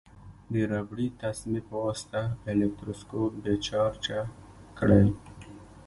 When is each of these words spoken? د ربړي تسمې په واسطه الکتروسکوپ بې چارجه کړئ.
د 0.51 0.53
ربړي 0.71 1.07
تسمې 1.21 1.61
په 1.67 1.75
واسطه 1.83 2.21
الکتروسکوپ 2.51 3.31
بې 3.43 3.53
چارجه 3.67 4.19
کړئ. 4.77 5.07